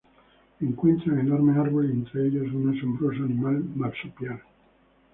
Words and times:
Encuentran 0.61 1.19
enormes 1.19 1.57
árboles 1.57 1.91
y, 1.91 1.93
entre 1.99 2.25
ellos, 2.25 2.51
un 2.55 2.75
asombroso 2.75 3.23
animal 3.23 3.63
marsupial. 3.75 4.41